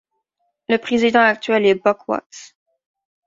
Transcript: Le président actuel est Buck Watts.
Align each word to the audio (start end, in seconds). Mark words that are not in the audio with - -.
Le 0.67 0.77
président 0.77 1.19
actuel 1.21 1.63
est 1.67 1.75
Buck 1.75 2.09
Watts. 2.09 2.55